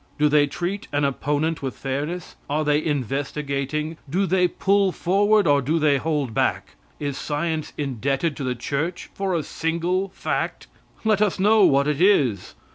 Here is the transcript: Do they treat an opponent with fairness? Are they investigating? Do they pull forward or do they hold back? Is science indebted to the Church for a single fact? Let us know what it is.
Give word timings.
Do 0.17 0.29
they 0.29 0.47
treat 0.47 0.87
an 0.91 1.03
opponent 1.05 1.61
with 1.61 1.77
fairness? 1.77 2.35
Are 2.49 2.65
they 2.65 2.83
investigating? 2.83 3.97
Do 4.09 4.25
they 4.25 4.47
pull 4.47 4.91
forward 4.91 5.45
or 5.45 5.61
do 5.61 5.77
they 5.77 5.97
hold 5.97 6.33
back? 6.33 6.69
Is 6.99 7.19
science 7.19 7.71
indebted 7.77 8.35
to 8.37 8.43
the 8.43 8.55
Church 8.55 9.11
for 9.13 9.35
a 9.35 9.43
single 9.43 10.09
fact? 10.09 10.65
Let 11.03 11.21
us 11.21 11.37
know 11.39 11.65
what 11.65 11.87
it 11.87 12.01
is. 12.01 12.55